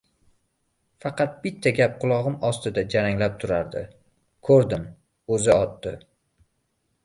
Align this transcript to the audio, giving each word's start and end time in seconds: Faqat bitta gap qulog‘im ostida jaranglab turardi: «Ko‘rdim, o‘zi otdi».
Faqat 1.05 1.35
bitta 1.43 1.73
gap 1.81 1.99
qulog‘im 2.05 2.39
ostida 2.49 2.85
jaranglab 2.95 3.37
turardi: 3.45 3.85
«Ko‘rdim, 4.51 4.91
o‘zi 5.37 5.57
otdi». 5.61 5.97